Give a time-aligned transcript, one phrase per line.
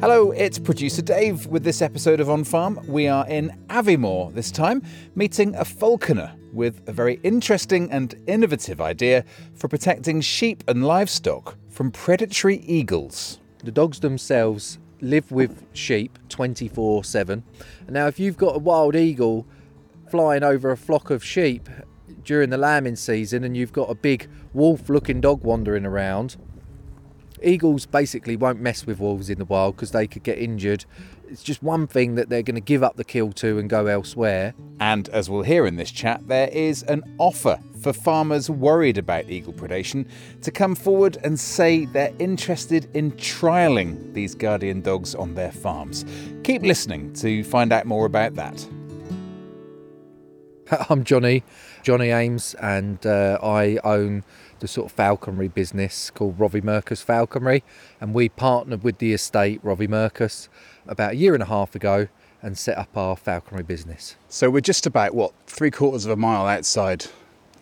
[0.00, 2.78] Hello, it's producer Dave with this episode of On Farm.
[2.86, 4.80] We are in Aviemore this time,
[5.16, 9.24] meeting a falconer with a very interesting and innovative idea
[9.56, 13.40] for protecting sheep and livestock from predatory eagles.
[13.64, 17.42] The dogs themselves live with sheep 24 7.
[17.88, 19.48] Now, if you've got a wild eagle
[20.08, 21.68] flying over a flock of sheep
[22.22, 26.36] during the lambing season and you've got a big wolf looking dog wandering around,
[27.42, 30.84] eagles basically won't mess with wolves in the wild because they could get injured.
[31.30, 33.86] It's just one thing that they're going to give up the kill to and go
[33.86, 34.54] elsewhere.
[34.80, 39.28] And as we'll hear in this chat, there is an offer for farmers worried about
[39.28, 40.06] eagle predation
[40.42, 46.04] to come forward and say they're interested in trialling these guardian dogs on their farms.
[46.44, 48.66] Keep listening to find out more about that.
[50.90, 51.44] I'm Jonny,
[51.82, 54.24] Jonny Ames, and uh, I own
[54.60, 57.62] the sort of falconry business called Rothiemurchus Falconry,
[58.00, 60.48] and we partnered with the estate Rothiemurchus
[60.86, 62.08] about a year and a half ago
[62.42, 64.16] and set up our falconry business.
[64.28, 67.06] So we're just about what three quarters of a mile outside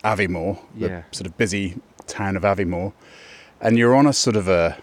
[0.03, 2.93] Aviemore, the sort of busy town of Aviemore,
[3.59, 4.77] and you're on a sort of a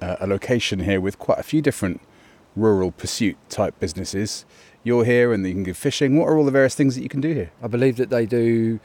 [0.00, 2.00] a location here with quite a few different
[2.56, 4.44] rural pursuit type businesses.
[4.82, 6.18] You're here, and you can go fishing.
[6.18, 7.52] What are all the various things that you can do here?
[7.62, 8.80] I believe that they do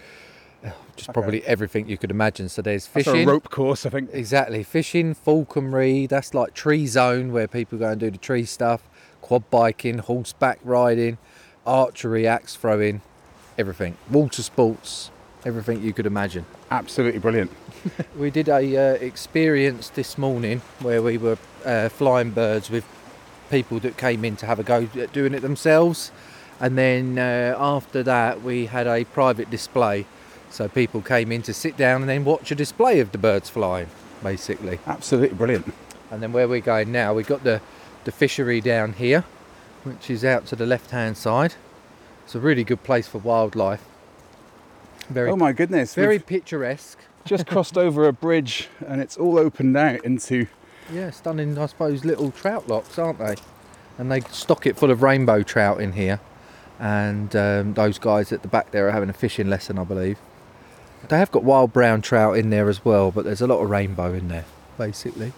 [0.99, 2.49] just probably everything you could imagine.
[2.49, 3.27] So there's That's fishing.
[3.27, 4.09] a rope course, I think.
[4.13, 8.81] Exactly, fishing, falconry, that's like tree zone where people go and do the tree stuff,
[9.21, 11.17] quad biking, horseback riding,
[11.65, 13.01] archery, axe throwing,
[13.57, 13.97] everything.
[14.09, 15.11] Water sports,
[15.45, 16.45] everything you could imagine.
[16.71, 17.51] Absolutely brilliant.
[18.17, 22.83] We did a uh, experience this morning where we were uh, flying birds with
[23.49, 26.11] people that came in to have a go at doing it themselves,
[26.59, 30.05] and then uh, after that we had a private display,
[30.49, 33.49] so people came in to sit down and then watch a display of the birds
[33.49, 33.87] flying,
[34.23, 34.79] basically.
[34.87, 35.73] Absolutely brilliant.
[36.11, 37.61] And then where we're going now, we've got the,
[38.03, 39.23] the fishery down here,
[39.83, 41.55] which is out to the left hand side.
[42.25, 43.83] It's a really good place for wildlife.
[45.09, 45.95] Very, Oh my goodness.
[45.95, 46.99] very We've picturesque.
[47.25, 50.47] just crossed over a bridge and it's all opened out into
[50.91, 53.35] Yeah, stunning, I suppose, little trout lochs, aren't they?
[53.97, 56.19] And they stock it full of rainbow trout in here.
[56.79, 60.17] And um, those guys at the back there are having a fishing lesson, I believe.
[61.09, 63.69] They have got wild brown trout in there as well, but there's a lot of
[63.69, 64.45] rainbow in there,
[64.77, 65.33] basically.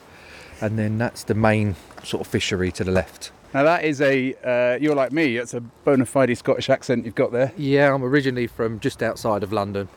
[0.59, 3.31] And then that's the main sort of fishery to the left.
[3.53, 5.37] Now that is a uh, you're like me.
[5.37, 7.53] It's a bona fide Scottish accent you've got there.
[7.57, 9.87] Yeah, I'm originally from just outside of London.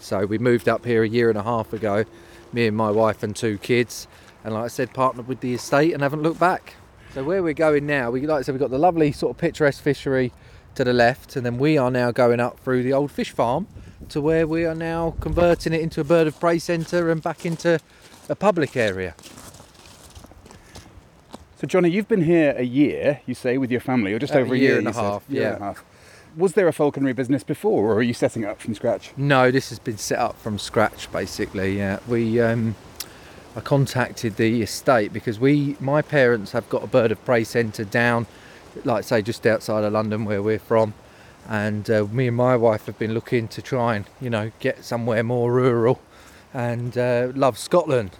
[0.00, 2.04] So we moved up here a year and a half ago,
[2.52, 4.08] me and my wife and two kids.
[4.44, 6.74] And like I said, partnered with the estate and haven't looked back.
[7.12, 9.38] So where we're going now, we like I said, we've got the lovely sort of
[9.38, 10.32] picturesque fishery
[10.78, 13.66] to the left, and then we are now going up through the old fish farm
[14.08, 17.44] to where we are now converting it into a bird of prey centre and back
[17.44, 17.80] into
[18.28, 19.16] a public area.
[21.60, 24.38] So Jonny, you've been here a year, you say, with your family, or just Uh,
[24.38, 25.02] over a year year, and a said?
[25.02, 25.64] half, Year and a yeah.
[25.66, 25.84] half.
[26.36, 29.10] Was there a falconry business before, or are you setting it up from scratch?
[29.16, 31.76] No, this has been set up from scratch basically.
[31.76, 32.76] Yeah, we um,
[33.56, 37.82] I contacted the estate because we my parents have got a bird of prey centre
[37.84, 38.26] down,
[38.84, 40.94] like say just outside of London where we're from,
[41.48, 44.84] and uh, me and my wife have been looking to try and you know get
[44.84, 46.00] somewhere more rural,
[46.52, 48.10] and uh, love Scotland.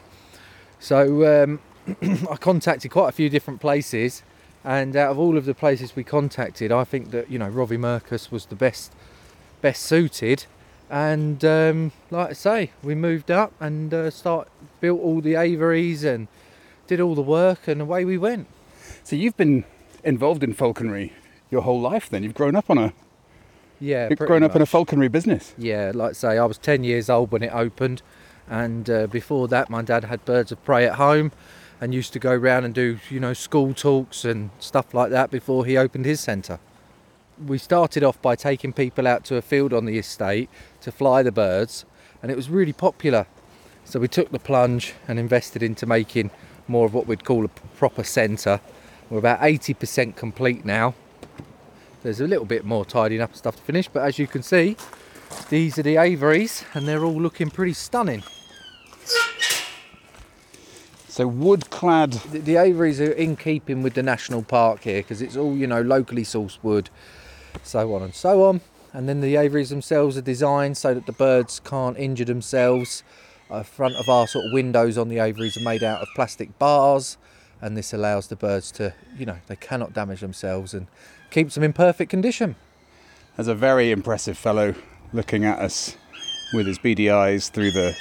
[0.80, 1.60] So um,
[2.30, 4.22] I contacted quite a few different places,
[4.64, 8.30] and out of all of the places we contacted, I think that you know Rothiemurchus
[8.30, 8.92] was the best
[9.60, 10.46] best suited.
[10.90, 14.48] And um, like I say, we moved up and uh, start
[14.80, 16.28] built all the aviaries and
[16.86, 18.46] did all the work, and away we went.
[19.04, 19.64] So you've been
[20.04, 21.12] involved in falconry
[21.50, 22.08] your whole life.
[22.08, 22.92] Then you've grown up on a
[23.80, 25.54] Yeah, you've grown up in a falconry business.
[25.56, 28.02] Yeah, like I say, I was 10 years old when it opened,
[28.48, 31.32] and uh, before that, my dad had birds of prey at home
[31.80, 35.30] and used to go round and do, you know, school talks and stuff like that
[35.30, 36.58] before he opened his centre.
[37.46, 40.50] we started off by taking people out to a field on the estate
[40.80, 41.84] to fly the birds,
[42.20, 43.26] and it was really popular.
[43.84, 46.30] So we took the plunge and invested into making
[46.66, 48.60] more of what we'd call a proper centre.
[49.10, 50.94] We're about 80% complete now.
[52.02, 54.42] There's a little bit more tidying up and stuff to finish, but as you can
[54.42, 54.76] see,
[55.48, 58.22] these are the aviaries, and they're all looking pretty stunning.
[61.08, 62.12] So wood clad.
[62.12, 65.66] The, the aviaries are in keeping with the national park here because it's all you
[65.66, 66.90] know locally sourced wood,
[67.64, 68.60] so on and so on.
[68.92, 73.02] And then the aviaries themselves are designed so that the birds can't injure themselves.
[73.50, 76.56] Uh, front of our sort of windows on the aviaries are made out of plastic
[76.58, 77.16] bars,
[77.60, 80.86] and this allows the birds to, you know, they cannot damage themselves and
[81.30, 82.56] keeps them in perfect condition.
[83.36, 84.74] There's a very impressive fellow
[85.12, 85.96] looking at us
[86.52, 87.96] with his beady eyes through the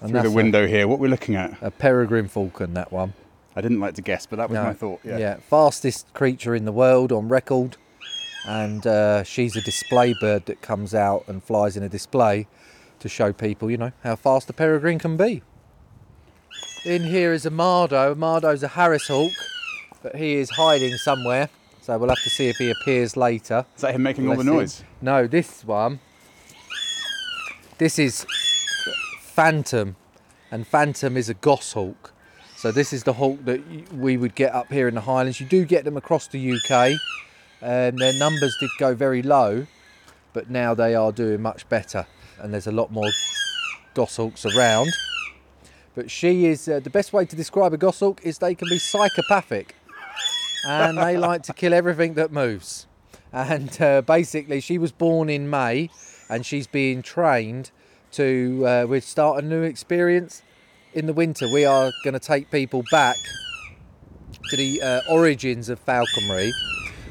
[0.00, 0.88] And through the window here.
[0.88, 1.52] What we're looking at?
[1.62, 3.12] A, a peregrine falcon, that one.
[3.54, 4.64] I didn't like to guess, but that was No.
[4.64, 5.00] my thought.
[5.04, 5.36] Yeah.
[5.48, 7.76] fastest creature in the world on record,
[8.46, 12.46] and uh, she's a display bird that comes out and flies in a display
[13.00, 15.42] to show people, you know, how fast a peregrine can be.
[16.84, 18.12] In here is a mardo.
[18.16, 19.30] Mardo's a Harris hawk,
[20.02, 21.48] but he is hiding somewhere,
[21.80, 23.64] so we'll have to see if he appears later.
[23.76, 24.82] Is that him making all the noise?
[25.00, 26.00] No, this one.
[27.78, 28.26] This is
[29.20, 29.94] Phantom,
[30.50, 32.12] and Phantom is a goshawk.
[32.56, 35.40] So this is the hawk that we would get up here in the Highlands.
[35.40, 36.98] You do get them across the UK,
[37.60, 39.68] and their numbers did go very low,
[40.32, 42.08] but now they are doing much better,
[42.40, 43.10] and there's a lot more
[43.94, 44.92] goshawks around.
[45.94, 48.78] But she is uh, the best way to describe a goshawk is they can be
[48.78, 49.74] psychopathic,
[50.66, 52.86] and they like to kill everything that moves.
[53.32, 55.90] And uh, basically, she was born in May,
[56.28, 57.70] and she's being trained
[58.12, 58.66] to.
[58.66, 60.42] Uh, we start a new experience
[60.94, 61.46] in the winter.
[61.52, 63.16] We are going to take people back
[64.50, 66.52] to the uh, origins of falconry,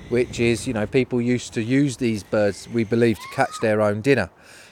[0.10, 3.82] which is, you know, people used to use these birds, we believe, to catch their
[3.82, 4.30] own dinner.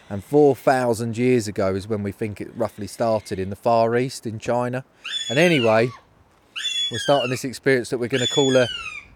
[0.10, 4.26] And 4,000 years ago is when we think it roughly started in the Far East
[4.26, 4.84] in China.
[5.30, 5.90] And anyway,
[6.92, 8.68] we're starting this experience that we're going to call a,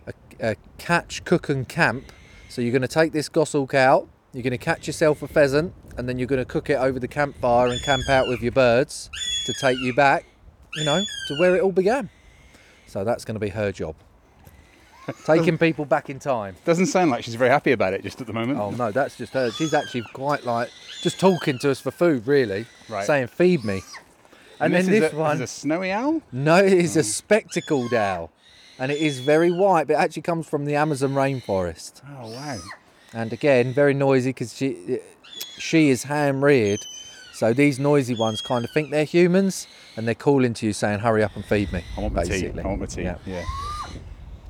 [0.06, 0.13] a,
[0.51, 2.12] a catch, cook, and camp.
[2.48, 5.74] So you're going to take this goshawk out, you're going to catch yourself a pheasant,
[5.98, 8.51] and then you're going to cook it over the campfire and camp out with your
[8.51, 9.10] birds
[9.45, 10.25] to take you back,
[10.75, 12.12] you know, to where it all began.
[12.86, 13.95] So that's going to be her job.
[15.26, 16.56] Taking people back in time.
[16.66, 18.60] Doesn't sound like she's very happy about it just at the moment.
[18.60, 19.52] Oh no, that's just her.
[19.52, 20.70] She's actually quite like
[21.02, 22.66] just talking to us for food, really.
[22.90, 23.06] Right.
[23.06, 23.82] Saying, feed me.
[24.60, 25.36] And, then is this a, one.
[25.36, 26.22] is a snowy owl.
[26.32, 28.32] No, it is a spectacled owl.
[28.80, 32.02] And it is very white, but it actually comes from the Amazon rainforest.
[32.20, 32.60] Oh wow.
[33.14, 35.00] And again, very noisy because she,
[35.60, 36.80] she is hand reared.
[37.34, 39.68] So these noisy ones kind of think they're humans
[39.98, 41.84] and they're calling to you saying, hurry up and feed me.
[41.98, 42.54] I want my basically.
[42.54, 42.60] tea.
[42.60, 43.04] I want my tea.
[43.04, 43.18] Yeah.
[43.26, 43.44] Yeah.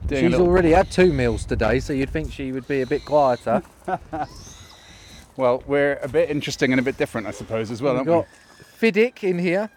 [0.09, 3.05] She's little- already had two meals today, so you'd think she would be a bit
[3.05, 3.61] quieter.
[5.35, 8.27] Well, we're a bit interesting and a bit different, I suppose, as well, We've aren't
[8.27, 9.71] got Fiddick in here.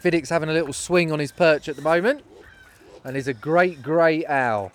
[0.00, 2.22] Fiddick's having a little swing on his perch at the moment,
[3.04, 4.72] and he's a great grey owl.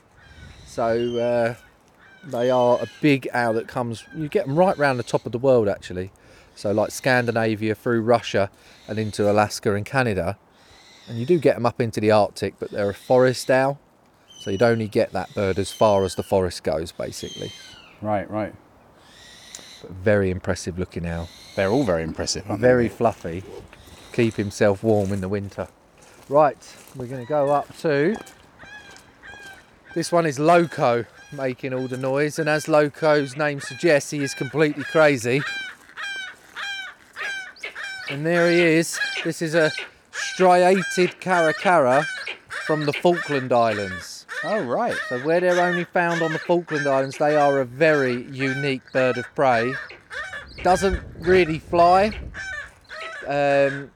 [0.68, 1.56] So uh,
[2.24, 4.04] they are a big owl that comes.
[4.16, 6.12] You get them right round the top of the world, actually.
[6.56, 8.50] So like Scandinavia through Russia
[8.88, 10.38] and into Alaska and Canada,
[11.08, 13.80] and you do get them up into the Arctic, but they're a forest owl.
[14.48, 17.52] So you'd only get that bird as far as the forest goes, basically.
[18.02, 18.56] Right, right.
[19.82, 21.28] But very impressive looking owl.
[21.58, 22.96] They're all very impressive, aren't very they?
[22.96, 23.44] fluffy.
[24.14, 25.68] Keep himself warm in the winter.
[26.30, 26.58] Right,
[26.96, 28.16] we're going to go up to.
[29.94, 34.34] This one is Loco making all the noise, and as Loco's name suggests, he is
[34.34, 35.42] completely crazy.
[38.10, 38.98] And there he is.
[39.26, 39.74] This is a
[40.14, 42.06] striated caracara
[42.66, 44.17] from the Falkland Islands.
[44.44, 44.96] Oh, right.
[45.10, 49.18] So where they're only found on the Falkland Islands, they are a very unique bird
[49.18, 49.74] of prey.
[50.64, 52.18] Doesn't really fly.
[53.28, 53.92] Um,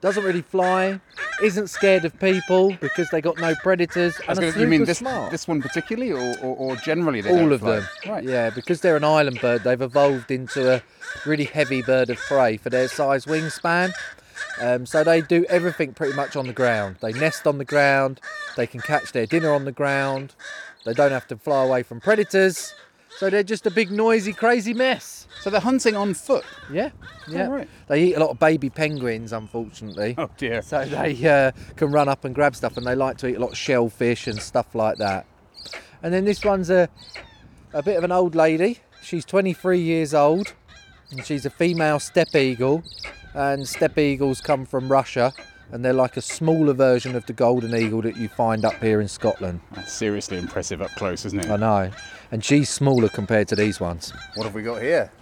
[0.00, 1.00] doesn't really fly.
[1.42, 4.14] Isn't scared of people because they got no predators.
[4.28, 5.30] And gonna- you mean this smart.
[5.30, 7.22] this one particularly, or, or, or generally?
[7.22, 7.76] They All of fly?
[7.76, 7.88] them.
[8.06, 8.24] Right.
[8.24, 10.82] Yeah, because they're an island bird, they've evolved into a
[11.26, 13.92] really heavy bird of prey for their size wingspan.
[14.60, 16.96] Um, so they do everything pretty much on the ground.
[17.00, 18.20] They nest on the ground.
[18.56, 20.34] They can catch their dinner on the ground.
[20.84, 22.74] They don't have to fly away from predators.
[23.16, 25.26] So they're just a big, noisy, crazy mess.
[25.40, 26.44] So they're hunting on foot.
[26.72, 26.90] Yeah,
[27.28, 27.48] yeah.
[27.48, 27.68] right.
[27.88, 30.14] They eat a lot of baby penguins, unfortunately.
[30.16, 30.62] Oh dear.
[30.62, 33.40] So they uh, can run up and grab stuff, and they like to eat a
[33.40, 35.26] lot of shellfish and stuff like that.
[36.02, 36.88] And then this one's a
[37.72, 38.78] a bit of an old lady.
[39.02, 40.54] She's 23 years old,
[41.10, 42.82] and she's a female steppe eagle.
[43.34, 45.32] And steppe eagles come from Russia,
[45.70, 49.00] and they're like a smaller version of the golden eagle that you find up here
[49.00, 49.60] in Scotland.
[49.72, 51.50] That's seriously impressive up close, isn't it?
[51.50, 51.90] I know,
[52.32, 54.12] and she's smaller compared to these ones.
[54.34, 55.12] What have we got here?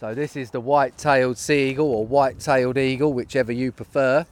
[0.00, 4.26] So this is the white-tailed sea eagle or white-tailed eagle, whichever you prefer.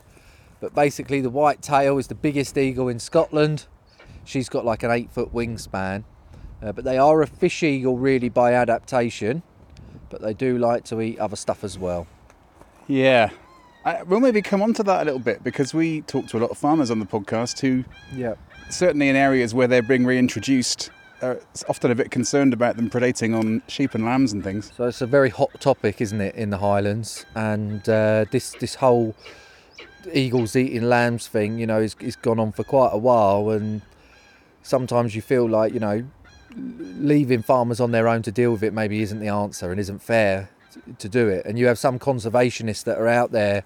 [0.61, 3.67] But basically, the white tail is the biggest eagle in Scotland.
[4.25, 6.05] She's got like an eight-foot wingspan.
[6.63, 9.43] Uh, but they are a fish eagle really by adaptation.
[10.09, 12.07] But they do like to eat other stuff as well.
[12.87, 13.31] Yeah.
[13.85, 16.41] I, we'll maybe come on to that a little bit because we talk to a
[16.41, 18.35] lot of farmers on the podcast who, Yeah.
[18.69, 20.91] certainly in areas where they're being reintroduced,
[21.23, 24.71] are often a bit concerned about them predating on sheep and lambs and things.
[24.77, 27.25] So it's a very hot topic, isn't it, in the Highlands?
[27.35, 29.15] And uh, this this whole
[30.13, 33.51] eagles eating lambs thing, you know, is, is gone on for quite a while.
[33.51, 33.83] And
[34.63, 36.05] sometimes you feel like, you know,
[36.57, 40.01] leaving farmers on their own to deal with it maybe isn't the answer and isn't
[40.03, 40.49] fair
[40.99, 41.45] to, do it.
[41.47, 43.65] And you have some conservationists that are out there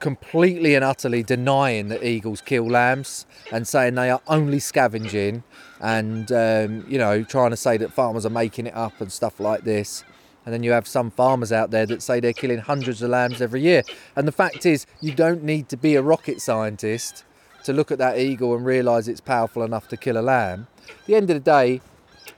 [0.00, 5.42] completely and utterly denying that eagles kill lambs and saying they are only scavenging
[5.80, 9.40] and um, you know trying to say that farmers are making it up and stuff
[9.40, 10.04] like this
[10.44, 13.42] and then you have some farmers out there that say they're killing hundreds of lambs
[13.42, 13.82] every year
[14.14, 17.24] and the fact is you don't need to be a rocket scientist
[17.64, 21.06] to look at that eagle and realize it's powerful enough to kill a lamb at
[21.06, 21.80] the end of the day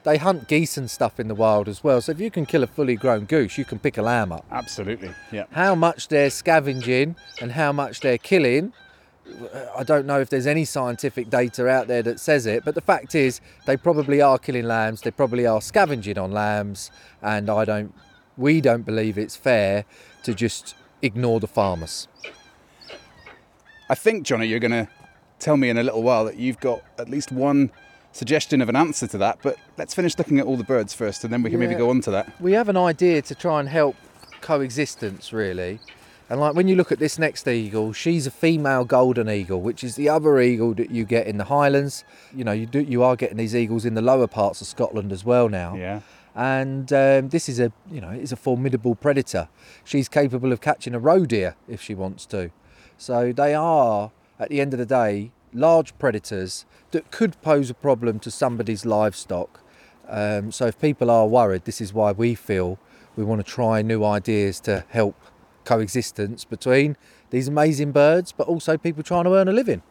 [0.03, 2.63] they hunt geese and stuff in the wild as well so if you can kill
[2.63, 5.11] a fully grown goose you can pick a lamb up Absolutely.
[5.33, 5.45] Yeah.
[5.53, 8.73] how much they're scavenging and how much they're killing.
[9.77, 12.81] I don't know if there's any scientific data out there that says it, but the
[12.81, 16.91] fact is they probably are killing lambs, they probably are scavenging on lambs,
[17.23, 17.95] and I don't
[18.37, 19.85] we don't believe it's fair
[20.25, 22.09] to just ignore the farmers.
[23.89, 24.89] I think, Jonny, you're going to
[25.39, 27.71] tell me in a little while that you've got at least one
[28.13, 31.25] suggestion of an answer to that, but let's finish looking at all the birds first
[31.25, 32.41] and then we can maybe go on to that.
[32.41, 33.97] We have an idea to try and help
[34.41, 35.79] coexistence really.
[36.29, 39.83] And like when you look at this next eagle, she's a female golden eagle, which
[39.83, 42.05] is the other eagle that you get in the Highlands.
[42.35, 45.11] You know, you do you are getting these eagles in the lower parts of Scotland
[45.13, 45.75] as well now.
[45.75, 46.01] Yeah.
[46.37, 49.49] and um, this is a you know is a formidable predator.
[49.85, 52.53] She's capable of catching a roe deer if she wants to.
[52.97, 57.75] So they are at the end of the day large predators that could pose a
[57.75, 59.61] problem to somebody's livestock.
[60.09, 62.79] Um, so if people are worried, this is why we feel
[63.17, 65.15] we want to try new ideas to help
[65.65, 66.97] coexistence between
[67.31, 69.83] these amazing birds, but also people trying to earn a living.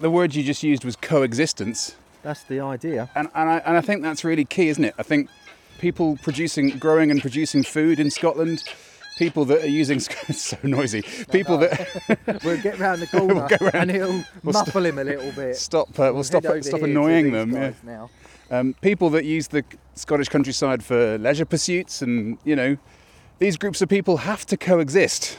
[0.00, 1.96] The word you just used was coexistence.
[2.22, 3.10] That's the idea.
[3.14, 4.94] And, and, I, and I think that's really key, isn't it?
[4.98, 5.28] I think
[5.78, 8.64] people producing, growing and producing food in Scotland,
[9.18, 9.96] people that are using,
[10.28, 13.74] it's so noisy, people that, We'll get round the corner We'll round.
[13.74, 15.56] and it'll muffle him a little bit.
[15.56, 17.52] stop, uh, we'll stop, Head over stop annoying them.
[17.52, 17.72] Yeah.
[17.82, 18.10] Now.
[18.50, 22.78] Um, people that use the Scottish countryside for leisure pursuits and, you know,
[23.38, 25.38] these groups of people have to coexist.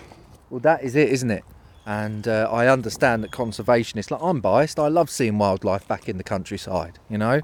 [0.50, 1.44] Well, that is it, isn't it?
[1.86, 6.18] And uh, I understand that conservationists, like I'm biased, I love seeing wildlife back in
[6.18, 7.42] the countryside, you know.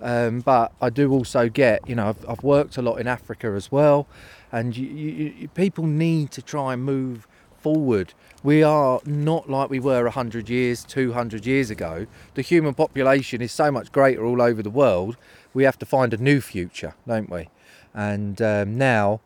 [0.00, 3.48] Um, but I do also get, you know, I've, I've worked a lot in Africa
[3.48, 4.06] as well,
[4.52, 7.26] and you, you, people need to try and move
[7.60, 8.14] forward.
[8.42, 12.06] We are not like we were 100 years, 200 years ago.
[12.34, 15.16] The human population is so much greater all over the world.
[15.52, 17.48] We have to find a new future, don't we?
[17.92, 19.20] And um, now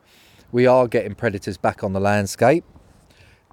[0.51, 2.65] we are getting predators back on the landscape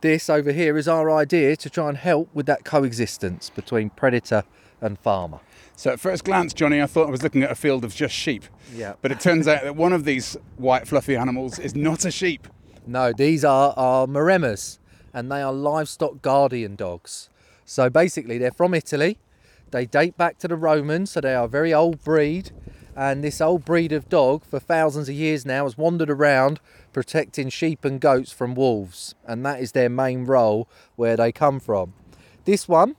[0.01, 4.43] this over here is our idea to try and help with that coexistence between predator
[4.81, 5.39] and farmer.
[5.75, 8.13] So at first glance, Jonny, I thought I was looking at a field of just
[8.13, 8.43] sheep.
[8.73, 8.93] Yeah.
[9.01, 12.47] But it turns out that one of these white fluffy animals is not a sheep.
[12.85, 14.79] No, these are Maremmas
[15.13, 17.29] and they are livestock guardian dogs.
[17.65, 19.17] So basically, they're from Italy.
[19.71, 22.51] They date back to the Romans, so they are a very old breed.
[22.95, 26.59] And this old breed of dog, for thousands of years now, has wandered around
[26.91, 29.15] protecting sheep and goats from wolves.
[29.25, 31.93] And that is their main role where they come from.
[32.45, 32.95] This one,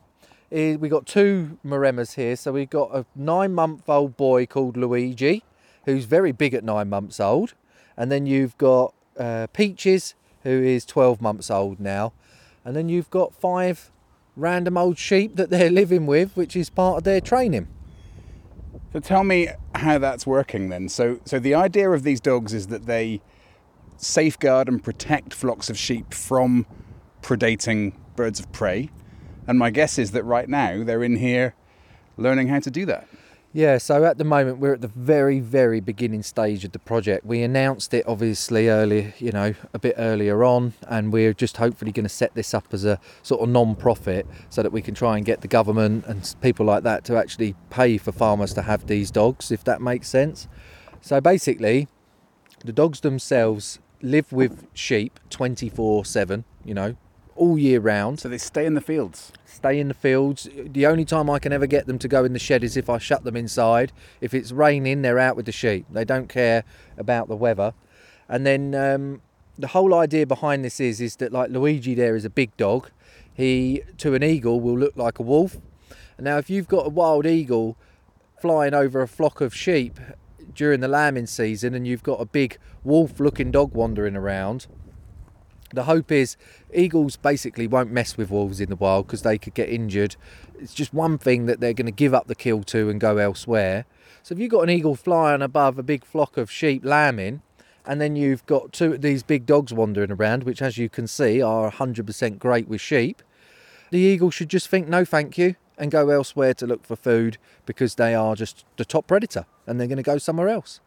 [0.50, 2.36] is, we got two Maremmas here.
[2.36, 5.44] So we've got a nine month old boy called Luigi,
[5.84, 7.54] who's very big at nine months old.
[7.96, 12.12] And then you've got uh, Peaches, who is 12 months old now.
[12.64, 13.90] And then you've got five
[14.36, 17.68] random old sheep that they're living with, which is part of their training.
[18.92, 20.88] So tell me how that's working then.
[20.88, 23.20] So, so the idea of these dogs is that they
[23.96, 26.66] safeguard and protect flocks of sheep from
[27.22, 28.90] predating birds of prey.
[29.50, 31.56] And my guess is that right now they're in here
[32.16, 33.08] learning how to do that.
[33.52, 37.26] Yeah, so at the moment we're at the very, very beginning stage of the project.
[37.26, 41.90] We announced it obviously earlier, you know, a bit earlier on, and we're just hopefully
[41.90, 45.16] going to set this up as a sort of non-profit so that we can try
[45.16, 48.86] and get the government and people like that to actually pay for farmers to have
[48.86, 50.46] these dogs, if that makes sense.
[51.00, 51.88] So basically,
[52.64, 56.94] the dogs themselves live with sheep 24/7, you know,
[57.40, 58.20] all year round.
[58.20, 59.32] So they stay in the fields.
[59.46, 60.48] Stay in the fields.
[60.54, 62.90] The only time I can ever get them to go in the shed is if
[62.90, 63.92] I shut them inside.
[64.20, 65.86] If it's raining, they're out with the sheep.
[65.90, 66.64] They don't care
[66.98, 67.72] about the weather.
[68.28, 69.22] And then um,
[69.58, 72.90] the whole idea behind this is is that like Luigi there is a big dog.
[73.32, 75.56] He to an eagle will look like a wolf.
[76.18, 77.76] And now if you've got a wild eagle
[78.40, 79.98] flying over a flock of sheep
[80.54, 84.66] during the lambing season and you've got a big wolf looking dog wandering around,
[85.72, 86.36] the hope is
[86.74, 90.16] eagles basically won't mess with wolves in the wild because they could get injured.
[90.58, 93.18] It's just one thing that they're going to give up the kill to and go
[93.18, 93.84] elsewhere.
[94.22, 97.42] So if you've got an eagle flying above a big flock of sheep lambing,
[97.86, 101.06] and then you've got two of these big dogs wandering around, which, as you can
[101.06, 103.22] see, are 100% great with sheep.
[103.90, 107.38] The eagle should just think no, thank you, and go elsewhere to look for food
[107.64, 110.80] because they are just the top predator and they're going to go somewhere else.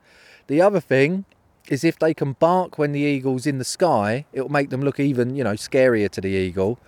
[0.48, 1.26] The other thing
[1.68, 5.00] is if they can bark when the eagle's in the sky, it'll make them look
[5.00, 6.80] even, you know, scarier to the eagle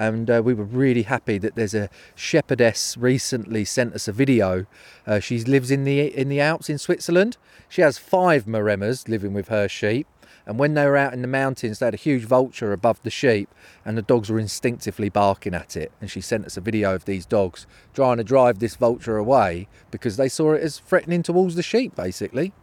[0.00, 4.64] and uh, we were really happy that there's a shepherdess recently sent us a video.
[5.06, 7.36] Uh, she lives in the in the Alps in Switzerland.
[7.68, 10.06] She has five Maremmas living with her sheep,
[10.46, 13.10] and when they were out in the mountains, they had a huge vulture above the
[13.10, 15.92] sheep, and the dogs were instinctively barking at it.
[16.00, 19.68] And she sent us a video of these dogs trying to drive this vulture away
[19.90, 22.54] because they saw it as threatening towards the sheep, basically.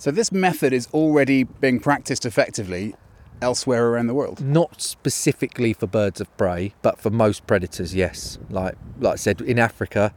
[0.00, 2.94] So this method is already being practiced effectively
[3.42, 4.40] elsewhere around the world?
[4.40, 8.38] Not specifically for birds of prey, but for most predators, yes.
[8.48, 10.14] Like like I said, in Africa,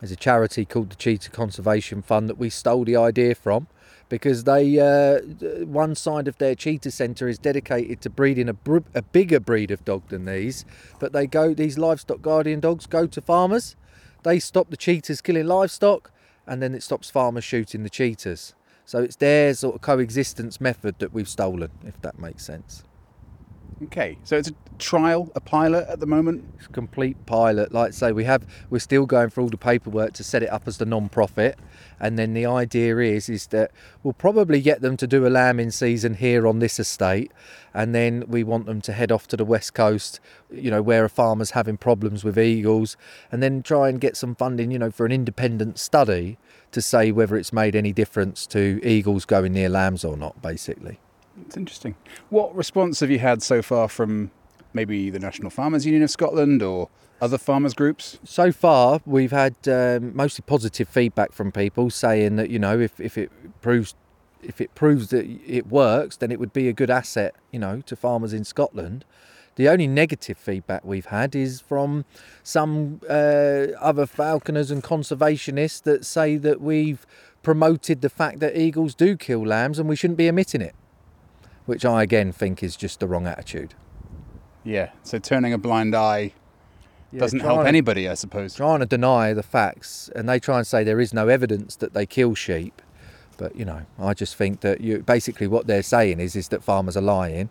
[0.00, 3.68] there's a charity called the Cheetah Conservation Fund that we stole the idea from
[4.08, 5.20] because they uh,
[5.64, 9.70] one side of their cheetah centre is dedicated to breeding a, br- a bigger breed
[9.70, 10.64] of dog than these
[10.98, 13.76] but they go these livestock guardian dogs go to farmers
[14.24, 16.10] they stop the cheetahs killing livestock
[16.48, 18.54] and then it stops farmers shooting the cheetahs
[18.90, 22.82] so it's their sort of coexistence method that we've stolen, if that makes sense.
[23.82, 26.44] Okay, so it's a trial, a pilot at the moment.
[26.58, 27.72] It's a complete pilot.
[27.72, 30.50] Like I say, we have we're still going through all the paperwork to set it
[30.50, 31.58] up as the non-profit,
[31.98, 33.70] and then the idea is is that
[34.02, 37.32] we'll probably get them to do a lambing season here on this estate,
[37.72, 40.20] and then we want them to head off to the west coast,
[40.52, 42.98] you know, where a farmer's having problems with eagles,
[43.32, 46.36] and then try and get some funding, you know, for an independent study
[46.70, 51.00] to say whether it's made any difference to eagles going near lambs or not, basically.
[51.46, 51.94] It's interesting.
[52.28, 54.30] What response have you had so far from
[54.72, 56.88] maybe the National Farmers Union of Scotland or
[57.20, 58.18] other farmers groups?
[58.24, 63.00] So far, we've had um, mostly positive feedback from people saying that you know if,
[63.00, 63.94] if it proves
[64.42, 67.82] if it proves that it works, then it would be a good asset, you know,
[67.82, 69.04] to farmers in Scotland.
[69.56, 72.04] The only negative feedback we've had is from
[72.42, 77.06] some uh, other falconers and conservationists that say that we've
[77.42, 80.74] promoted the fact that eagles do kill lambs and we shouldn't be emitting it,
[81.66, 83.74] which I again think is just the wrong attitude.
[84.64, 86.32] Yeah, so turning a blind eye
[87.16, 88.54] doesn't help anybody, I suppose.
[88.54, 91.94] Trying to deny the facts, and they try and say there is no evidence that
[91.94, 92.82] they kill sheep.
[93.36, 96.62] But you know, I just think that you basically what they're saying is is that
[96.62, 97.48] farmers are lying,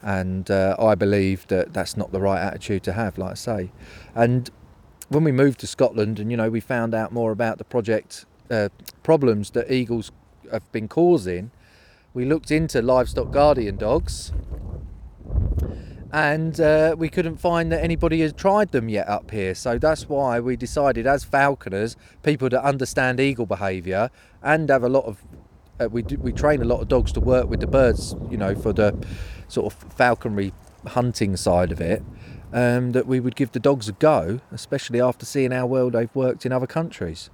[0.00, 3.72] and uh, I believe that that's not the right attitude to have, like I say.
[4.14, 4.50] And
[5.08, 8.24] when we moved to Scotland, and you know, we found out more about the project
[8.50, 8.68] uh,
[9.02, 10.10] problems that eagles
[10.50, 11.50] have been causing,
[12.14, 14.32] we looked into livestock guardian dogs,
[16.12, 19.54] and uh, we couldn't find that anybody had tried them yet up here.
[19.54, 24.10] So that's why we decided, as falconers, people that understand eagle behaviour
[24.42, 25.24] and have a lot of
[25.80, 28.36] uh, we do, we train a lot of dogs to work with the birds, you
[28.36, 28.94] know, for the
[29.48, 30.52] sort of falconry
[30.86, 32.02] hunting side of it,
[32.52, 36.14] um, that we would give the dogs a go, especially after seeing how well they've
[36.14, 37.30] worked in other countries.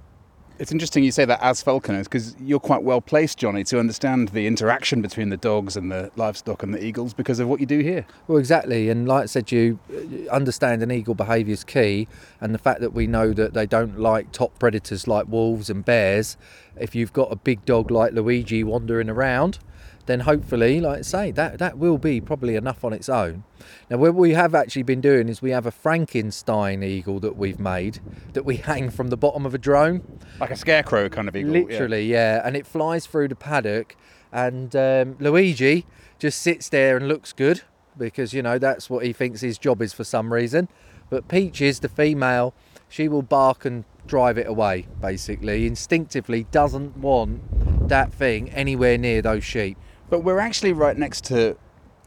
[0.59, 4.27] It's interesting you say that as falconers because you're quite well placed, Jonny, to understand
[4.29, 7.65] the interaction between the dogs and the livestock and the eagles because of what you
[7.65, 8.05] do here.
[8.27, 8.89] Well, exactly.
[8.89, 12.09] And like I said, you uh, understand an eagle behaviour is key,
[12.41, 15.85] and the fact that we know that they don't like top predators like wolves and
[15.85, 16.35] bears.
[16.75, 19.59] If you've got a big dog like Luigi wandering around,
[20.05, 23.43] then hopefully, like I say, that, that will be probably enough on its own.
[23.89, 27.59] Now, what we have actually been doing is we have a Frankenstein eagle that we've
[27.59, 27.99] made
[28.33, 30.01] that we hang from the bottom of a drone.
[30.39, 31.51] Like a scarecrow kind of eagle.
[31.51, 32.37] Literally, yeah.
[32.37, 32.41] yeah.
[32.43, 33.95] And it flies through the paddock,
[34.31, 35.85] and um, Luigi
[36.17, 37.61] just sits there and looks good
[37.97, 40.69] because, you know, that's what he thinks his job is for some reason.
[41.09, 42.53] But Peaches, the female,
[42.89, 45.65] she will bark and drive it away, basically.
[45.67, 49.77] Instinctively doesn't want that thing anywhere near those sheep.
[50.09, 51.55] But we're actually right next to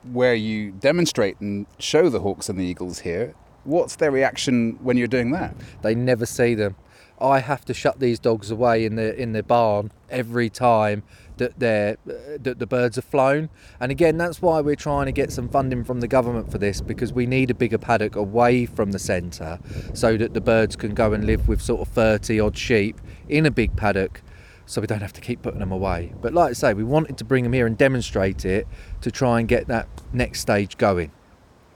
[0.02, 3.34] where you demonstrate and show the hawks and the eagles here.
[3.64, 5.54] What's their reaction when you're doing that?
[5.82, 6.74] They never see them.
[7.20, 11.04] I have to shut these dogs away in the in the barn every time
[11.38, 13.48] that they're uh, that the birds are flown.
[13.80, 16.80] And again, that's why we're trying to get some funding from the government for this
[16.80, 19.58] because we need a bigger paddock away from the centre
[19.94, 23.46] so that the birds can go and live with sort of 30 odd sheep in
[23.46, 24.22] a big paddock
[24.66, 26.12] so we don't have to keep putting them away.
[26.20, 28.66] But like I say, we wanted to bring them here and demonstrate it
[29.00, 31.12] to try and get that next stage going.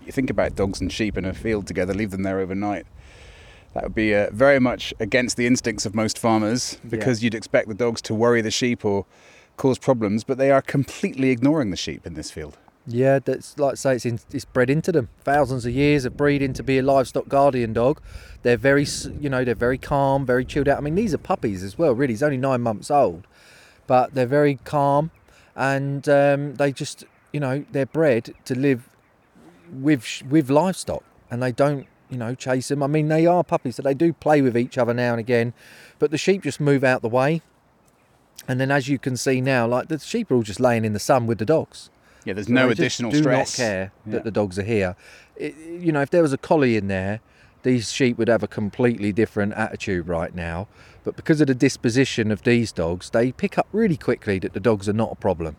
[0.04, 2.86] You think about dogs and sheep in a field together, leave them there overnight.
[3.74, 7.26] That would be uh, very much against the instincts of most farmers because yeah.
[7.26, 9.04] you'd expect the dogs to worry the sheep or
[9.56, 12.58] cause problems, but they are completely ignoring the sheep in this field.
[12.86, 15.08] Yeah, that's like I say, it's, in, it's bred into them.
[15.24, 18.00] Thousands of years of breeding to be a livestock guardian dog.
[18.42, 18.86] They're very,
[19.20, 20.78] you know, they're very calm, very chilled out.
[20.78, 21.94] I mean, these are puppies as well.
[21.94, 23.26] Really, he's only nine months old,
[23.88, 25.10] but they're very calm,
[25.56, 28.88] and um, they just, you know, they're bred to live
[29.72, 32.84] with with livestock, and they don't, you know, chase them.
[32.84, 35.54] I mean, they are puppies, so they do play with each other now and again,
[35.98, 37.42] but the sheep just move out the way.
[38.48, 40.92] And then, as you can see now, like the sheep are all just laying in
[40.92, 41.90] the sun with the dogs
[42.26, 43.56] yeah, there's no additional do stress.
[43.56, 44.12] Do not care yeah.
[44.12, 44.96] that the dogs are here.
[45.36, 47.20] It, you know, if there was a collie in there,
[47.62, 50.66] these sheep would have a completely different attitude right now.
[51.04, 54.60] But because of the disposition of these dogs, they pick up really quickly that the
[54.60, 55.56] dogs are not a problem.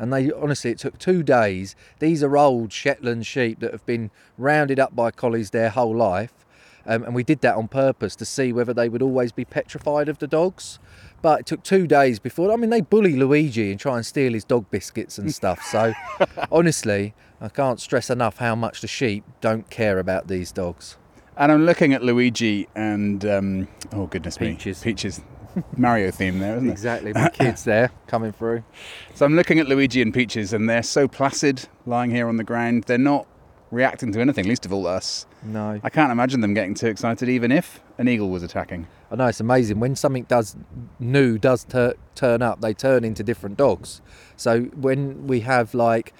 [0.00, 1.76] And they honestly, it took two days.
[2.00, 6.32] These are old Shetland sheep that have been rounded up by collies their whole life.
[6.86, 10.08] Um, and we did that on purpose to see whether they would always be petrified
[10.08, 10.80] of the dogs.
[11.22, 12.52] But it took two days before.
[12.52, 15.62] I mean, they bully Luigi and try and steal his dog biscuits and stuff.
[15.62, 15.92] So,
[16.52, 20.96] honestly, I can't stress enough how much the sheep don't care about these dogs.
[21.36, 24.84] And I'm looking at Luigi and um, oh goodness Peaches.
[24.84, 25.20] me, Peaches.
[25.76, 26.72] Mario theme there, isn't it?
[26.72, 28.62] Exactly, my kids there coming through.
[29.14, 32.44] So I'm looking at Luigi and Peaches, and they're so placid, lying here on the
[32.44, 32.84] ground.
[32.84, 33.26] They're not
[33.70, 35.26] reacting to anything, least of all us.
[35.42, 35.78] No.
[35.82, 38.86] I can't imagine them getting too excited, even if an eagle was attacking.
[39.10, 40.56] I know it's amazing when something does
[41.00, 44.00] new does ter- turn up, they turn into different dogs.
[44.36, 46.14] So when we have like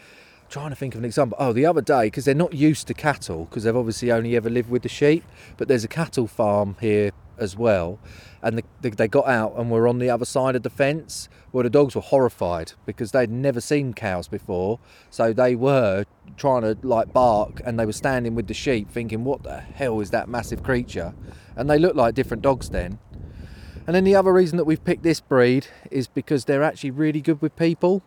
[0.51, 1.37] trying to think of an example.
[1.41, 4.51] Oh, the other day, because they're not used to cattle, because they've obviously only ever
[4.51, 5.25] lived with the sheep,
[5.57, 7.99] but there's a cattle farm here as well.
[8.43, 11.29] And the, the, they got out and were on the other side of the fence.
[11.53, 14.79] Well, the dogs were horrified because they'd never seen cows before.
[15.11, 16.05] So they were
[16.37, 20.01] trying to like bark and they were standing with the sheep thinking, what the hell
[20.01, 21.15] is that massive creature?
[21.57, 22.99] And they looked like different dogs then.
[23.87, 27.21] And then the other reason that we've picked this breed is because they're actually really
[27.21, 28.03] good with people.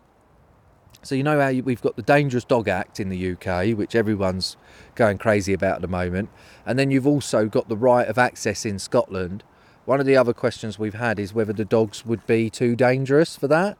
[1.04, 4.56] So you know how we've got the Dangerous Dog Act in the UK, which everyone's
[4.94, 6.30] going crazy about at the moment,
[6.64, 9.44] and then you've also got the right of access in Scotland.
[9.84, 13.36] One of the other questions we've had is whether the dogs would be too dangerous
[13.36, 13.76] for that.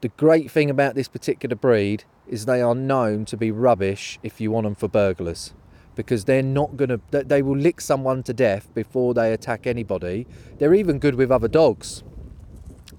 [0.00, 4.40] The great thing about this particular breed is they are known to be rubbish if
[4.40, 5.54] you want them for burglars
[5.96, 10.24] because they're not going to they will lick someone to death before they attack anybody.
[10.58, 12.04] They're even good with other dogs.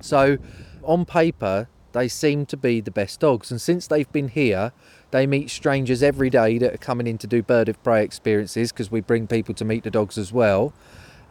[0.01, 0.39] So
[0.83, 3.49] on paper they seem to be the best dogs.
[3.49, 4.73] And since they've been here,
[5.11, 8.73] they meet strangers every day that are coming in to do bird of prey experiences
[8.73, 10.73] because we bring people to meet the dogs as well.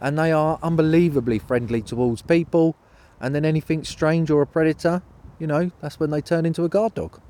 [0.01, 2.75] And they are unbelievably friendly towards people.
[3.21, 5.03] And then anything strange or a predator,
[5.37, 7.21] you know, that's when they turn into a guard dog.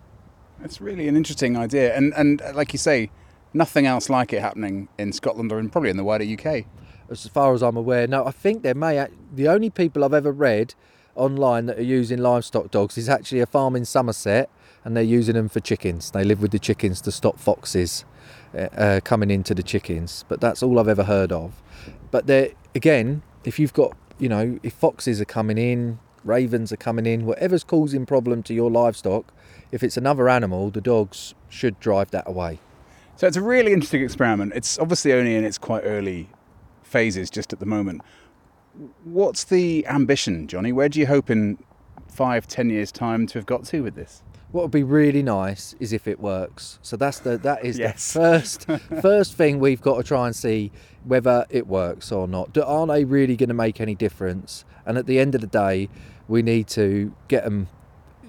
[0.61, 1.93] That's really an interesting idea.
[1.93, 3.11] And, and uh, like you say,
[3.53, 6.65] nothing else like it happening in Scotland or in, probably in the wider UK.
[7.09, 10.31] As far as I'm aware, no, I think there may, the only people I've ever
[10.31, 10.73] read
[11.15, 14.49] online that are using livestock dogs is actually a farm in Somerset
[14.83, 16.11] and they're using them for chickens.
[16.11, 18.05] They live with the chickens to stop foxes
[18.53, 20.25] uh, uh, coming into the chickens.
[20.27, 21.61] But that's all I've ever heard of.
[22.11, 26.77] But there again, if you've got, you know, if foxes are coming in, ravens are
[26.77, 29.33] coming in, whatever's causing problem to your livestock,
[29.71, 32.59] if it's another animal, the dogs should drive that away.
[33.15, 34.53] So it's a really interesting experiment.
[34.55, 36.29] It's obviously only in its quite early
[36.83, 38.01] phases just at the moment.
[39.03, 40.71] What's the ambition, Jonny?
[40.71, 41.57] Where do you hope in
[42.07, 44.21] five, ten years' time to have got to with this?
[44.51, 46.79] What would be really nice is if it works.
[46.81, 48.13] So that's the that is yes.
[48.13, 48.67] the first
[49.01, 50.71] first thing we've got to try and see
[51.03, 52.53] whether it works or not.
[52.53, 54.65] Do, Are they really going to make any difference?
[54.85, 55.89] And at the end of the day,
[56.27, 57.67] we need to get them,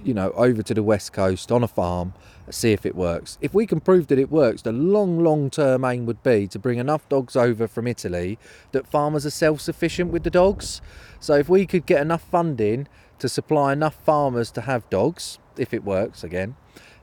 [0.05, 2.13] you know, over to the west coast on a farm
[2.51, 3.39] see if it works.
[3.41, 6.59] If we can prove that it works, the long, long term aim would be to
[6.59, 8.39] bring enough dogs over from Italy
[8.73, 10.81] that farmers are self sufficient with the dogs.
[11.21, 15.73] So if we could get enough funding to supply enough farmers to have dogs, if
[15.73, 16.57] it works again,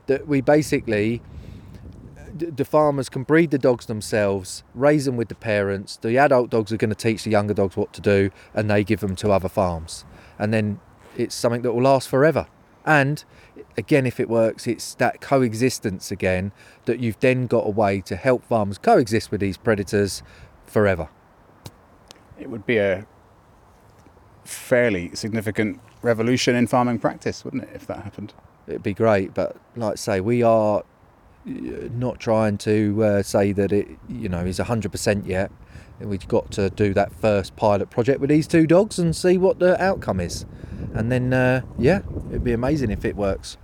[0.06, 1.22] that we basically
[2.36, 5.96] the farmers can breed the dogs themselves, raise them with the parents.
[5.96, 8.82] The adult dogs are going to teach the younger dogs what to do, and they
[8.82, 10.04] give them to other farms.
[10.38, 10.80] And then
[11.16, 12.46] it's something that will last forever.
[12.84, 13.24] And
[13.76, 16.52] again, if it works, it's that coexistence again
[16.84, 20.22] that you've then got a way to help farmers coexist with these predators
[20.66, 21.08] forever.
[22.38, 23.06] It would be a
[24.44, 28.34] fairly significant revolution in farming practice, wouldn't it, if that happened?
[28.66, 31.52] It'd be great, but like I say, we are uh,
[31.92, 35.50] not trying to uh, say that it, you know, is 100% yet.
[36.00, 39.58] We've got to do that first pilot project with these two dogs and see what
[39.58, 40.44] the outcome is.
[40.92, 43.56] And then, uh, yeah, it'd be amazing if it works.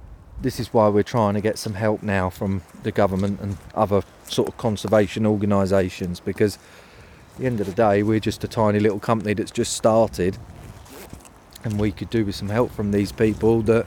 [0.43, 4.03] This is why we're trying to get some help now from the government and other
[4.27, 6.57] sort of conservation organisations because
[7.35, 10.39] at the end of the day, we're just a tiny little company that's just started
[11.65, 13.87] and we could do with some help from these people that,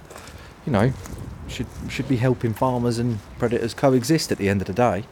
[0.65, 0.93] you know,
[1.47, 5.05] should should be helping farmers and predators coexist at the end of the day.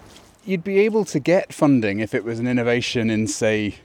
[0.46, 3.76] You'd be able to get funding if it was an innovation in, say,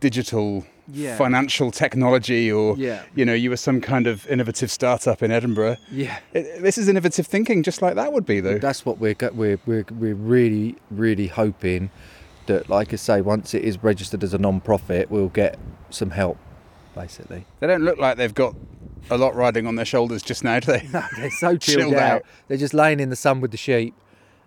[0.00, 1.16] digital Yeah.
[1.16, 3.02] financial technology, or Yeah.
[3.14, 5.76] you know, you were some kind of innovative startup in Edinburgh.
[5.90, 6.18] Yeah.
[6.34, 8.58] It, this is innovative thinking, just like that would be, though.
[8.58, 11.90] That's what we're, we're we're we're really really hoping
[12.46, 15.56] that, like I say, once it is registered as a non-profit, we'll get
[15.90, 16.36] some help,
[16.94, 17.46] basically.
[17.60, 18.54] They don't look like they've got
[19.10, 20.88] a lot riding on their shoulders just now, do they?
[20.92, 22.12] No, They're so chilled, Chilled out.
[22.16, 22.22] out.
[22.48, 23.94] They're just laying in the sun with the sheep,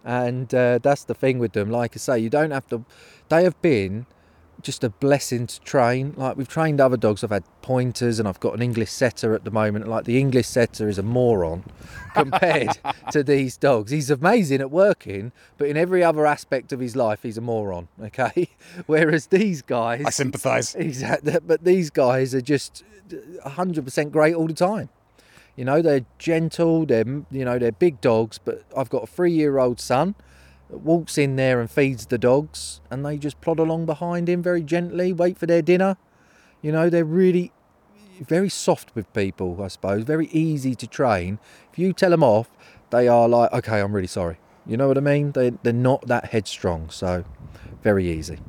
[0.04, 1.70] and uh, that's the thing with them.
[1.72, 2.84] Like I say, you don't have to.
[3.30, 4.06] They have been
[4.66, 6.14] just a blessing to train.
[6.18, 7.24] Like we've trained other dogs.
[7.24, 9.88] I've had pointers, and I've got an English setter at the moment.
[9.88, 11.64] Like the English setter is a moron
[12.14, 12.78] compared
[13.12, 13.92] to these dogs.
[13.92, 17.88] He's amazing at working, but in every other aspect of his life, he's a moron.
[18.02, 18.50] Okay,
[18.88, 20.76] whereas these guys, I sympathise.
[20.76, 24.90] Exactly, but these guys are just 100% great all the time.
[25.56, 29.80] You know, they're gentle, they're you know, they're big dogs, but I've got a 3-year-old
[29.80, 30.16] son
[30.70, 34.62] walks in there and feeds the dogs and they just plod along behind him very
[34.62, 35.98] gently, wait for their dinner.
[36.62, 37.52] You know, they're really
[38.22, 41.38] very soft with people, I suppose, very easy to train.
[41.72, 42.50] If you tell them off,
[42.90, 45.32] they are like, "Okay, I'm really sorry." You know what I mean?
[45.34, 47.26] They they're not that headstrong, so
[47.84, 48.40] very easy.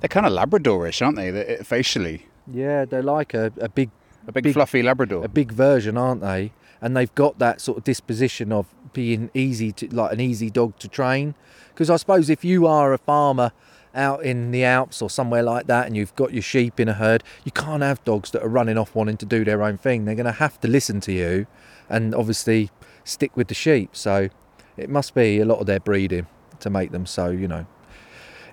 [0.00, 1.30] They're kind of Labradorish, aren't they?
[1.30, 3.90] They're, eh, facially, Yeah, they're like a, a big
[4.28, 5.24] a big, Big- fluffy Labrador.
[5.24, 6.52] a big version, aren't they?
[6.82, 10.78] And they've got that sort of disposition of being easy to like an easy dog
[10.80, 11.34] to train.
[11.68, 13.52] Because I suppose if you are a farmer
[13.94, 16.94] out in the Alps or somewhere like that, and you've got your sheep in a
[16.94, 20.04] herd, you can't have dogs that are running off wanting to do their own thing.
[20.04, 21.46] They're going to have to listen to you,
[21.88, 22.70] and obviously
[23.04, 23.94] stick with the sheep.
[23.94, 24.28] So
[24.76, 26.26] it must be a lot of their breeding
[26.60, 27.66] to make them so you know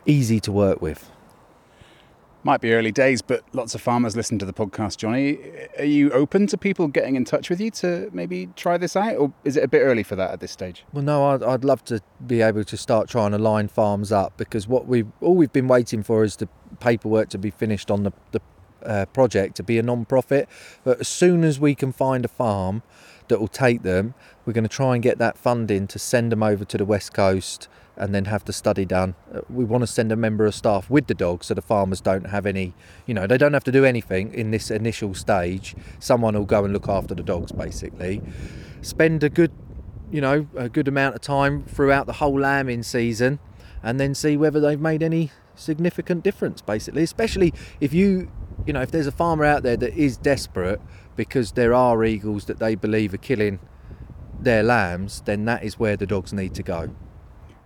[0.05, 1.09] easy to work with.
[2.49, 5.37] Might be early days, but lots of farmers listen to the podcast, Jonny.
[5.77, 9.17] Are you open to people getting in touch with you to maybe try this out,
[9.17, 10.83] or is it a bit early for that at this stage?
[10.91, 14.35] Well, no, I'd, I'd love to be able to start trying to line farms up
[14.35, 18.01] because what we all we've been waiting for is the paperwork to be finished on
[18.01, 18.41] the, the
[18.83, 20.49] uh, project to be a non-profit.
[20.83, 22.81] But as soon as we can find a farm
[23.27, 24.15] that will take them,
[24.49, 27.13] we're going to try and get that funding to send them over to the west
[27.13, 29.13] coast and then have the study done.
[29.31, 32.01] Uh, We want to send a member of staff with the dogs so the farmers
[32.01, 32.73] don't have any,
[33.05, 35.75] you know, they don't have to do anything in this initial stage.
[35.99, 38.23] Someone will go and look after the dogs basically.
[38.81, 39.51] Spend a good
[40.11, 43.37] you know, a good amount of time throughout the whole lambing season
[43.83, 47.03] and then see whether they've made any significant difference, basically.
[47.03, 48.31] Especially if you,
[48.65, 50.81] you know, if there's a farmer out there that is desperate
[51.15, 53.59] because there are eagles that they believe are killing
[54.43, 56.89] their lambs, then that is where the dogs need to go.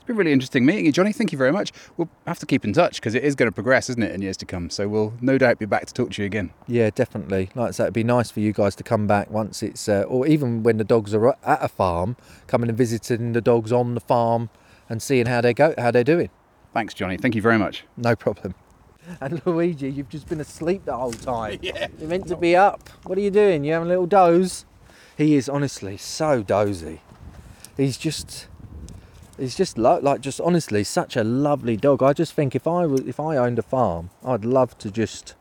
[0.04, 1.14] It's been really interesting meeting you, Jonny.
[1.14, 1.72] Thank you very much.
[1.96, 4.22] We'll have to keep in touch because it is going to progress, isn't it, in
[4.22, 4.70] years to come?
[4.70, 6.52] So we'll no doubt be back to talk to you again.
[6.68, 7.52] Yeah, definitely.
[7.56, 10.02] Like I said, it'd be nice for you guys to come back once it's, uh,
[10.02, 13.94] or even when the dogs are at a farm, coming and visiting the dogs on
[13.94, 14.50] the farm
[14.90, 16.30] and seeing how they go, how they're doing.
[16.74, 17.16] Thanks, Jonny.
[17.16, 17.86] Thank you very much.
[17.96, 18.56] No problem.
[19.20, 21.60] And Luigi, you've just been asleep the whole time.
[21.62, 21.88] yeah.
[22.00, 22.88] You're meant to be up.
[23.04, 23.66] What are you doing?
[23.66, 24.66] You having a little doze?
[25.17, 27.02] He is honestly so dozy.
[27.78, 28.47] He's just,
[29.38, 32.02] he's just lo- like just honestly such a lovely dog.
[32.04, 35.36] I just think if I was, if I owned a farm, I'd love to just,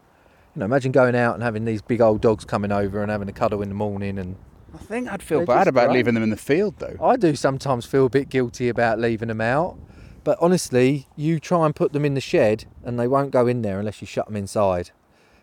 [0.54, 3.28] you know, imagine going out and having these big old dogs coming over and having
[3.28, 4.18] a cuddle in the morning.
[4.18, 4.36] And
[4.74, 5.96] I think I'd feel They're bad about great.
[5.98, 6.96] leaving them in the field, though.
[7.02, 9.78] I do sometimes feel a bit guilty about leaving them out.
[10.24, 13.62] But honestly, you try and put them in the shed and they won't go in
[13.62, 14.90] there unless you shut them inside.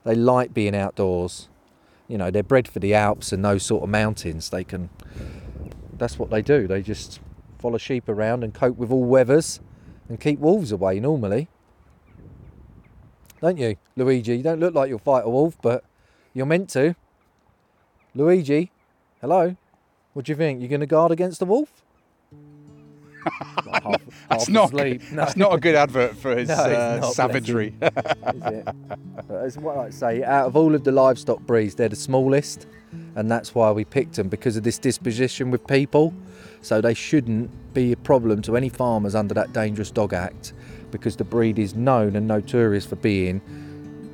[0.06, 1.50] They like being outdoors.
[2.10, 4.50] You know, they're bred for the Alps and those sort of mountains.
[4.50, 4.90] They can,
[5.98, 6.68] that's what they do.
[6.68, 7.22] They just
[7.60, 9.62] follow sheep around and cope with all weathers
[10.10, 11.48] and keep wolves away normally.
[13.42, 14.38] Don't you, Luigi?
[14.38, 15.86] You don't look like you'll fight a wolf, but
[16.34, 16.96] you're meant to.
[18.16, 18.72] Luigi,
[19.22, 19.56] hello?
[20.14, 20.60] What do you think?
[20.60, 21.79] You're going to guard against the wolf?
[23.66, 24.74] Like half, That's half not.
[24.74, 27.74] No, That's not a good advert for his No, uh, not, savagery.
[27.82, 27.92] is
[28.46, 28.68] it?
[29.28, 30.24] But it's what I say.
[30.24, 32.68] Out of all of the livestock breeds, they're the smallest,
[33.16, 36.14] and that's why we picked them because of this disposition with people.
[36.62, 40.54] So they shouldn't be a problem to any farmers under that Dangerous Dog Act,
[40.92, 43.42] because the breed is known and notorious for being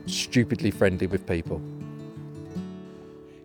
[0.06, 1.60] stupidly friendly with people.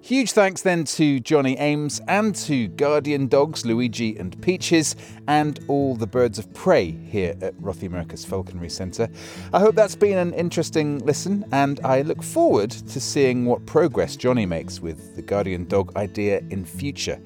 [0.02, 4.96] Huge thanks then to Jonny Ames and to Guardian dogs Luigi and Peaches
[5.28, 9.08] and all the birds of prey here at Rothiemurchus Falconry Centre.
[9.52, 14.16] I hope that's been an interesting listen and I look forward to seeing what progress
[14.16, 17.20] Jonny makes with the Guardian dog idea in future.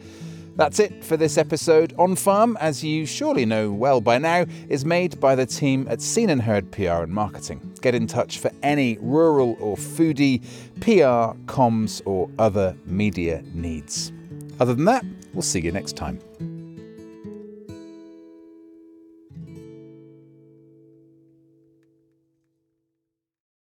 [0.57, 1.95] That's it for this episode.
[1.99, 6.01] On Farm, as you surely know well by now, is made by the team at
[6.01, 7.75] Seen and Heard PR and Marketing.
[7.81, 10.43] Get in touch for any rural or foodie,
[10.81, 14.13] PR, comms, or other media needs.
[14.61, 16.21] Other than that, we'll see you next time.